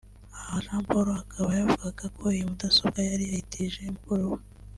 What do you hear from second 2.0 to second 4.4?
ko iyi mudasobwa yari yayitije mukuru we